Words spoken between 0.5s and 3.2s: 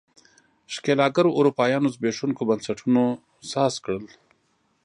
ښکېلاکګرو اروپایانو زبېښونکو بنسټونو